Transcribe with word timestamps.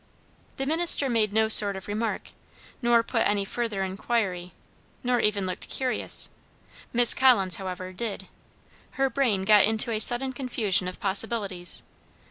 The 0.57 0.65
minister 0.65 1.09
made 1.11 1.31
no 1.31 1.47
sort 1.47 1.75
of 1.75 1.87
remark, 1.87 2.31
nor 2.81 3.03
put 3.03 3.27
any 3.27 3.45
further 3.45 3.83
inquiry, 3.83 4.51
nor 5.03 5.17
looked 5.17 5.27
even 5.27 5.55
curious, 5.57 6.31
Miss 6.91 7.13
Collins, 7.13 7.57
however, 7.57 7.93
did. 7.93 8.27
Her 8.93 9.11
brain 9.11 9.43
got 9.43 9.63
into 9.63 9.91
a 9.91 9.99
sudden 9.99 10.33
confusion 10.33 10.87
of 10.87 10.99
possibilities. 10.99 11.83